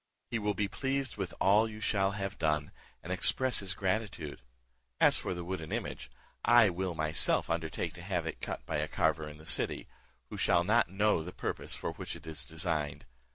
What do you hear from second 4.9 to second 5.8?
As for the wooden